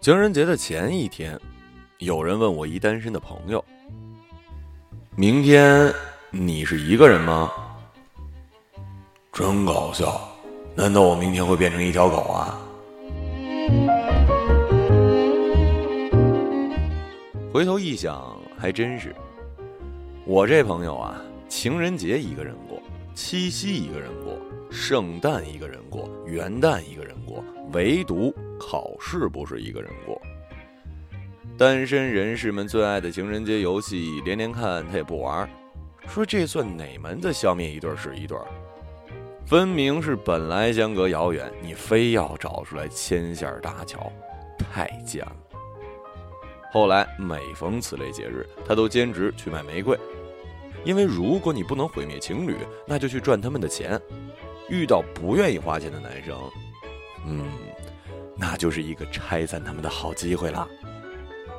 [0.00, 1.38] 情人节的前一天，
[1.98, 3.62] 有人问我一单身的朋友
[5.14, 5.92] ：“明天
[6.30, 7.52] 你是一个人吗？”
[9.30, 10.18] 真搞笑！
[10.74, 12.58] 难道我明天会变成一条狗啊？
[17.52, 19.14] 回头一想，还真是。
[20.24, 22.80] 我这朋友啊，情人节一个人过，
[23.14, 24.34] 七夕一个人过，
[24.70, 27.44] 圣诞一个人过，元旦一个人过，
[27.74, 28.34] 唯独
[28.70, 30.20] 考试不是一个人过。
[31.58, 35.50] 单身人士们最爱的情人节游戏，连连看他也不玩，
[36.06, 38.38] 说这算哪门子消灭一对是一对？
[39.44, 44.12] 分明是本来相隔遥远，你非要找出来牵线搭桥，
[44.56, 45.36] 太贱了。
[46.70, 49.98] 后来每逢此类节日，他都兼职去卖玫瑰，
[50.84, 52.54] 因为如果你不能毁灭情侣，
[52.86, 54.00] 那就去赚他们的钱。
[54.68, 56.38] 遇到不愿意花钱的男生，
[57.26, 57.44] 嗯，
[58.40, 60.66] 那就是一个拆散他们的好机会了。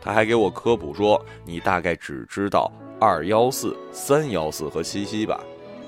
[0.00, 5.38] 他还给我科普说，你大概只知道二幺四、三幺四和七夕吧？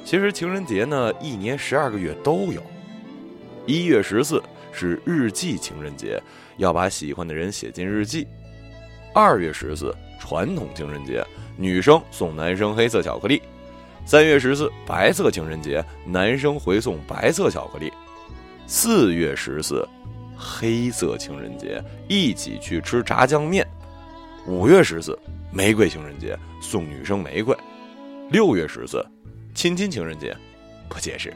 [0.04, 2.62] 其实情人节呢，一年十二个月都有。
[3.64, 6.22] 一月十四是日记情人节，
[6.58, 8.28] 要把喜欢的人写进日记。
[9.14, 11.24] 二月十四，传统情人节，
[11.56, 13.38] 女生送男生黑色巧克力；
[14.04, 17.88] 三月十四，白色情人节，男生回送白色巧克力；
[18.66, 19.88] 四月十四，
[20.36, 23.64] 黑色情人节，一起去吃炸酱面；
[24.46, 25.18] 五月十四，
[25.52, 27.54] 玫瑰情人节，送女生玫瑰；
[28.30, 29.04] 六月十四，
[29.54, 30.36] 亲亲情人节，
[30.88, 31.30] 不解释；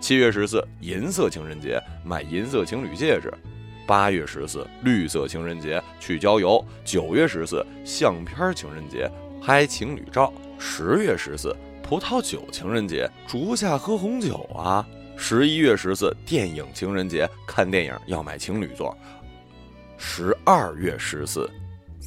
[0.00, 3.32] 七月十四，银色情人节，买银色情侣戒指。
[3.84, 9.10] 八月十四，绿色情人节去郊游；九月十四，相片情人节
[9.42, 14.86] 拍情侣照；十月十四，葡萄酒情人节竹下喝红酒啊；
[15.24, 18.92] 十一月十四，电影情人节看电影要买情侣座；
[19.96, 21.48] 十二月十四，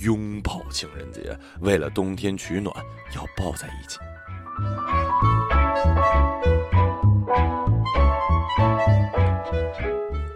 [0.02, 2.76] 拥抱情人节为了冬天取暖
[3.16, 4.00] 要抱在一起。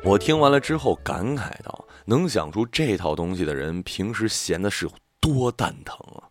[0.02, 6.24] 我听完了之后感慨道：“能想出这套东西的人，平时闲的是有多蛋疼啊！”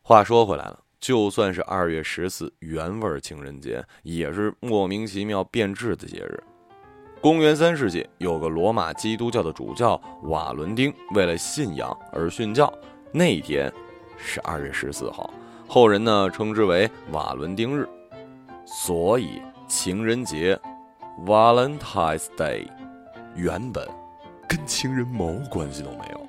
[0.00, 6.42] 话说回来了，就算是二月十四原味情人节，也是莫名其妙变质的节日。
[7.20, 12.72] 公元三世纪，有个罗马基督教的主教瓦伦丁，为了信仰而殉教，
[13.12, 13.70] 那一天
[14.16, 15.30] 是二月十四号，
[15.68, 17.86] 后人呢称之为瓦伦丁日，
[18.64, 20.58] 所以情人节。
[21.26, 22.66] Valentine's Day，
[23.36, 23.86] 原本
[24.48, 26.23] 跟情人毛关系都没有。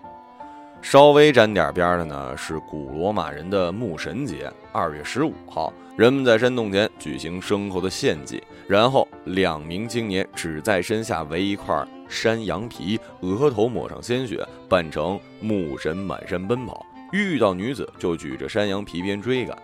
[0.86, 11.76] 稍微沾点边的呢，是古罗马人的牧神节，二月十五号，人们在山洞前举行牲口的献祭，然后两名青年只在身下围一块
[12.08, 19.58] 山羊皮，额头抹上鲜血，扮成牧神满山奔跑，遇到女子就举着山羊皮鞭追赶，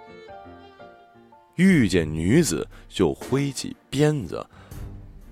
[1.54, 4.44] 遇见女子就挥起鞭子。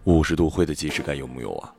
[0.04, 1.74] 五十度灰的即视感有木有啊？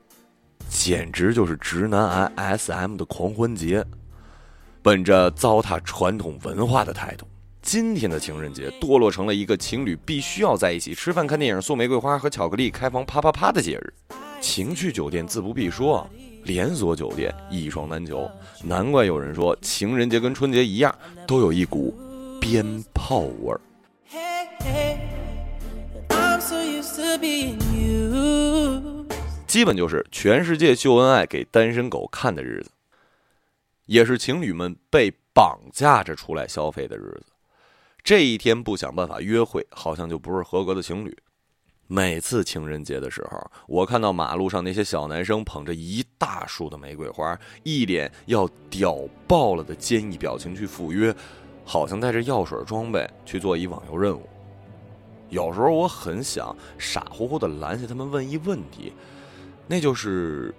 [0.71, 3.85] 简直就是直男癌 SM 的狂欢节。
[4.83, 7.27] 本着糟蹋传统文化的态度，
[7.61, 13.93] 今天的情人节堕落成了一个情侣必须要在一起吃饭、看电影、送玫瑰花和巧克力、开房啪啪啪的节日。
[14.41, 16.09] 情趣酒店自不必说，
[16.45, 18.31] 连锁酒店一床难求。
[18.63, 20.95] 难怪有人说情人节跟春节一样，
[21.27, 21.95] 都有一股
[22.41, 22.65] 鞭
[22.95, 23.61] 炮味儿。
[29.51, 32.71] 基本就是全世界秀恩爱给单身狗看的日子，
[33.87, 37.25] 也是情侣们被绑架着出来消费的日子。
[38.05, 41.19] 这一天不想办法约会，好像就不是合格的情侣。
[41.89, 48.97] 每次情人节的时候，我看到马路上那些小男生捧着一大束的玫瑰花，一脸要屌
[49.27, 51.13] 爆了的坚毅表情去赴约，
[51.65, 54.29] 好像带着药水装备去做一网游任务。
[55.29, 58.93] 有时候我很想傻乎乎的拦下他们问一问题。
[59.73, 60.53] 那就是，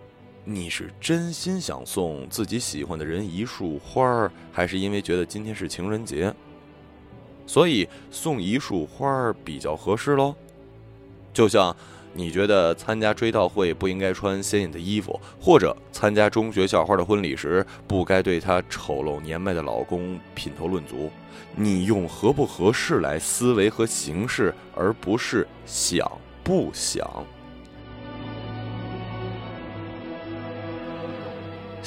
[0.45, 6.33] 你是真心想送自己喜欢的人一束花儿，还是因为觉得今天是情人节，
[7.45, 10.33] 所以送一束花儿比较合适喽？
[11.33, 11.75] 就像
[12.13, 21.11] 你觉得参加追悼会不应该穿鲜艳的衣服，或者参加中学校花的婚礼时不该对她丑陋年迈的老公品头论足，
[21.53, 26.09] 你用合不合适来思维和形式，而不是想
[26.45, 27.05] 不想。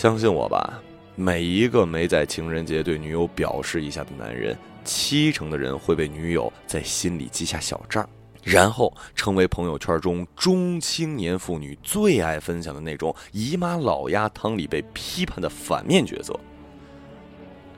[0.04, 0.82] 相信我吧，
[1.16, 4.54] 每一个没在情人节对女友表示一下的男人，
[4.84, 8.06] 七成的人会被女友在心里记下小账。
[8.42, 16.38] 然后成为朋友圈中中青年妇女最爱分享的那种姨妈老鸭汤里被批判的反面角色。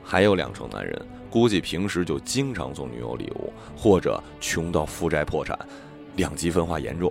[0.03, 5.57] 还有两成男人，估计平时就经常送女友礼物，或者穷到负债破产，
[6.17, 7.09] 两极分化严重。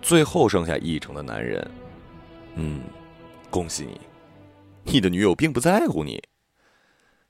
[0.00, 1.68] 最后剩下一成的男人，
[2.54, 2.82] 嗯，
[3.50, 4.00] 恭喜你，
[4.84, 6.22] 你的女友并不在乎你。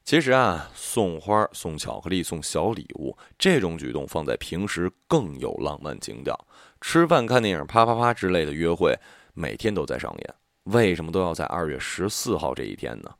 [0.04, 6.38] 其实啊，送花、送巧克力、送小礼物这种举动放在平时更有浪漫情调。
[6.80, 8.96] 吃饭、看电影、啪啪啪之类的约会，
[9.34, 10.34] 每天都在上演。
[10.64, 13.10] 为什么都要在二月十四号这一天呢？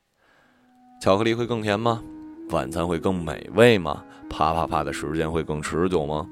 [1.01, 2.03] 巧克力会更甜吗？
[2.51, 4.05] 晚餐会更美味吗？
[4.31, 6.29] 啪啪啪的时间会更持久吗？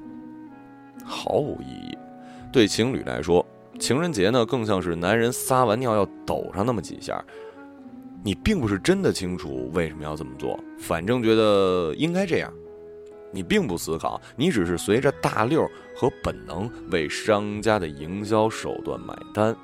[1.03, 1.97] 毫无意义。
[2.53, 3.45] 对情侣来说，
[3.79, 7.23] 情人节呢，更像是男人撒完尿要抖上那么几下。
[8.23, 12.51] 你并不是真的清楚为什么要这么做，反正觉得应该这样。
[13.31, 19.55] 你并不思考，你只是随着大溜和本能为商家的营销手段买单。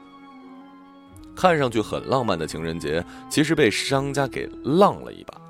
[1.36, 5.42] 看上去很浪漫的情人节，其实被商家给浪了一把。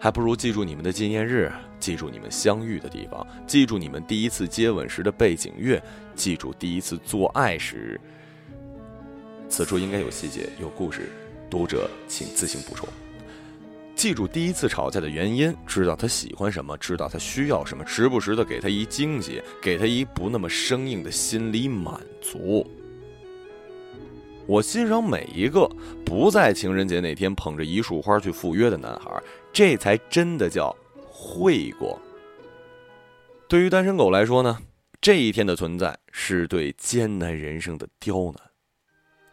[0.00, 5.82] 还不如记住你们的纪念日，记住你们相遇的地方，记住你们第一次接吻时的背景乐，
[6.14, 7.98] 记住第一次做爱时。
[9.48, 11.10] 此处应该有细节，有故事。
[11.50, 12.88] 读者请自行补充。
[13.96, 22.64] 记住第一次吵架的原因，知道他喜欢什么，知道他需要什么，时不时的给他一惊喜，给他一不那么生硬的心理满足。
[24.46, 25.68] 我欣赏每一个
[26.04, 29.22] 不在情人节那天捧着一束花去赴约的男孩，
[29.52, 30.74] 这才真的叫
[31.20, 32.00] 会过。
[33.46, 34.58] 对于单身狗来说呢，
[35.02, 38.34] 这一天的存在是对艰难人生的刁难。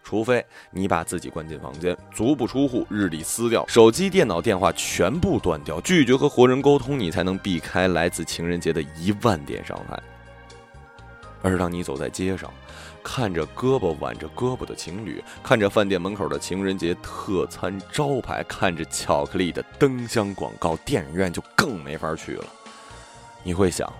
[0.04, 10.02] 除非你把自己关进房间，足不出户，日历撕掉，手机、电脑、电话全部断掉，拒绝和活人沟通，你才能避开来自情人节的一万点伤害。
[11.42, 12.52] 而当你走在街上，
[13.04, 22.46] 看着胳膊挽着胳膊的情侣，看着饭店门口的情人节特餐招牌，看着巧克力的灯箱广告，电影院就更没法去了。
[23.44, 23.92] 你会想。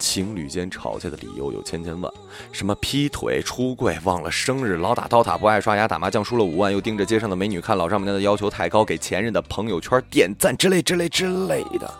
[0.00, 2.12] 情侣间吵架的理由有千千万，
[2.52, 11.92] 什么劈腿、出柜、忘了生日、老打刀塔、不爱刷牙、打麻将输了五万，又盯着街上的美女看、老丈母娘的要求太高、给前任的朋友圈点赞之类之类之类的。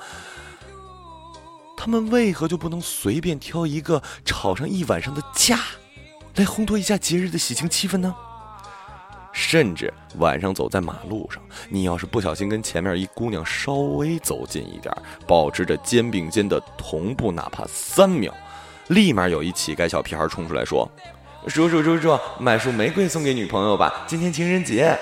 [1.80, 5.60] 他们为何就不能随便挑一个吵上一晚上的架，
[6.34, 8.12] 来烘托一下节日的喜庆气氛呢？
[9.32, 14.92] 甚至晚上走在马路上，你要是不小心跟前面一姑娘稍微走近一点，
[15.24, 18.34] 保持着肩并肩的同步，哪怕三秒，
[18.88, 20.90] 立马有一乞丐小屁孩冲出来说
[21.46, 24.98] ：“叔叔叔叔，买束玫瑰送给女朋友吧，今天情人节。”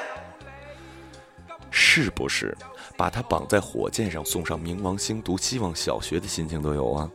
[1.79, 2.57] 是不是
[2.97, 7.11] 把他绑在火箭上送上冥王星读希望小学的心情都有啊？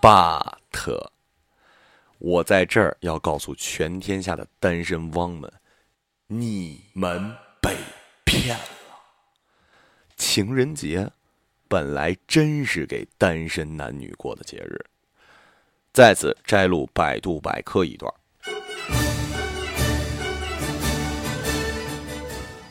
[0.00, 1.12] 巴特，
[2.18, 5.52] 我在这儿要告诉全天下的单身汪们，
[6.26, 7.76] 你们被
[8.24, 8.64] 骗了。
[10.16, 11.08] 情人节
[11.68, 14.91] 本来真是给单身男女过的节日。
[15.94, 18.10] 在此摘录百度百科一段：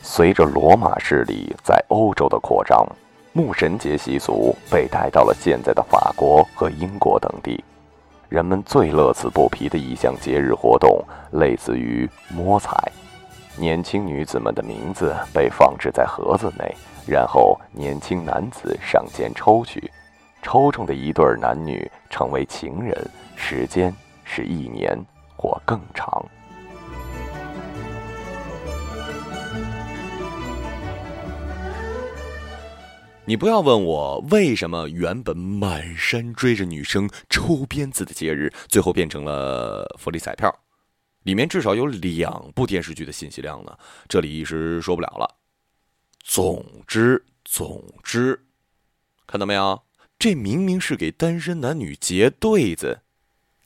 [0.02, 2.84] 随着罗马势力在欧洲的扩张。
[3.32, 7.62] 牧神节习俗被带到了现在的法国和英国等地，
[8.28, 11.00] 人们最乐此不疲的一项节日活动，
[11.30, 12.76] 类似于摸彩。
[13.56, 16.74] 年轻女子们的名字被放置在盒子内，
[17.06, 19.88] 然后年轻男子上前抽取，
[20.42, 23.94] 抽中的一对男女成为情人，时间
[24.24, 24.98] 是一年
[25.36, 26.22] 或更长。
[33.24, 40.52] 你不要问我为什么原本满山追着女生抽鞭子的节日，最后变成了福利彩票，
[41.22, 43.78] 里面至少有两部电视剧的信息量呢。
[44.08, 45.36] 这里一时说不了了。
[46.24, 48.44] 总之，总之，
[49.24, 49.80] 看到没有？
[50.22, 53.00] 这明明是给单身男女结对子、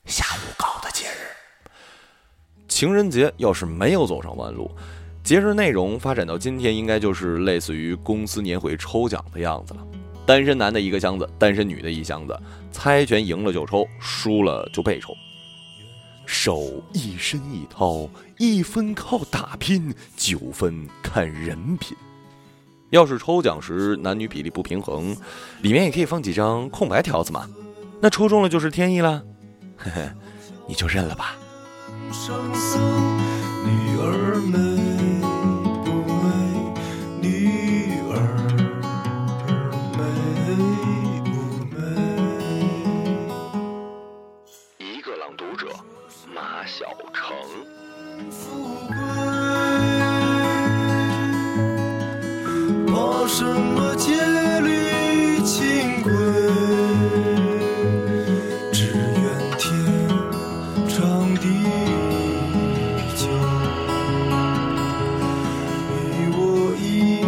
[0.05, 1.69] 下午搞的节日。
[2.67, 4.71] 情人节要是没有走上弯路。
[5.23, 9.87] 节日内容发展到今天，应该就是类似于公司年会抽奖的样子了。
[10.25, 12.35] 单身男的一个箱子，单身女的一箱子，
[12.71, 15.13] 猜拳赢了就抽，输了就被抽。
[16.25, 18.09] 手一伸一掏，
[18.39, 21.95] 一分靠打拼，九分看人品。
[22.89, 25.15] 要是抽奖时男女比例不平衡
[25.61, 27.47] 里面也可以放几张空白条子嘛
[27.99, 29.21] 那抽中了就是天意了
[29.77, 30.09] 嘿嘿
[30.67, 31.37] 你就认了吧。
[33.65, 34.57] 女儿美
[35.83, 35.91] 不
[36.21, 36.25] 美
[37.21, 37.27] 女
[38.09, 38.13] 儿
[39.97, 39.99] 美
[41.23, 41.29] 不
[41.75, 41.77] 美
[44.79, 45.67] 一个朗读者
[46.33, 47.25] 马晓成。
[53.37, 54.15] 什么戒
[54.61, 54.71] 律
[55.45, 56.11] 清规？
[58.73, 59.23] 只愿
[59.59, 59.69] 天
[60.89, 60.97] 长
[61.35, 61.45] 地
[63.15, 63.29] 久。
[65.93, 65.93] 与
[66.33, 66.41] 我
[66.81, 67.21] 意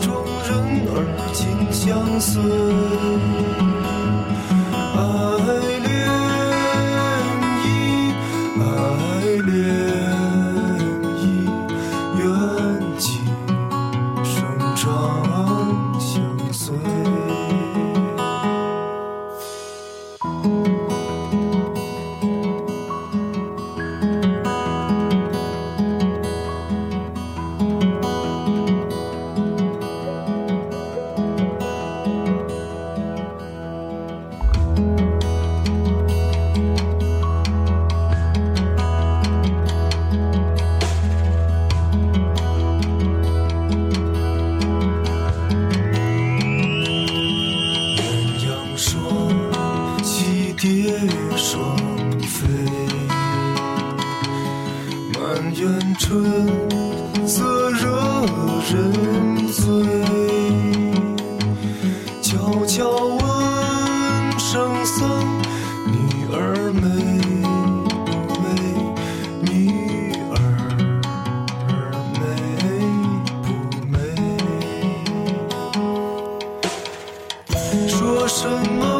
[0.00, 0.06] 中
[0.48, 0.50] 人
[0.88, 0.96] 儿
[1.34, 1.36] 紧
[1.70, 1.84] 相
[2.18, 2.32] 随，
[4.96, 4.98] 爱
[55.58, 56.22] 满园春
[57.26, 57.88] 色惹
[58.70, 59.64] 人醉。
[62.22, 63.18] 悄悄问
[64.38, 65.08] 圣僧，
[65.86, 65.96] 女
[66.32, 66.80] 儿美
[68.06, 68.46] 不美？
[69.42, 69.50] 女
[70.30, 70.36] 儿
[72.14, 72.20] 美
[73.42, 73.46] 不
[73.88, 73.96] 美？
[77.88, 78.97] 说什么